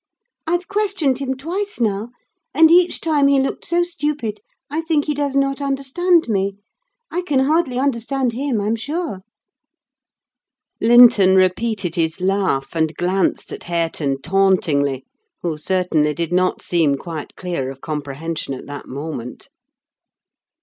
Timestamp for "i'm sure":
8.59-9.21